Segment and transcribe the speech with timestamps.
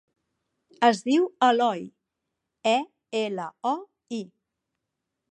[0.85, 1.83] Es diu Eloi:
[2.71, 2.75] e,
[3.19, 3.75] ela, o,
[4.21, 4.23] i.